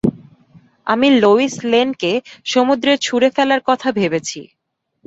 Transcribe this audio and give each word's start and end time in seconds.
আমি 0.87 1.07
লোয়িস 1.21 1.55
লেনকে 1.71 2.11
সমুদ্রে 2.45 2.93
ছুঁড়ে 2.97 3.29
ফেলার 3.35 3.61
কথা 3.69 3.89
ভেবেছি। 3.99 4.39